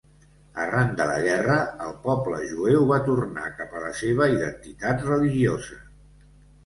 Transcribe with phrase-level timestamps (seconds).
[0.61, 1.57] Arran de la guerra,
[1.87, 5.83] el poble jueu va tornar cap a la seva identitat religiosa.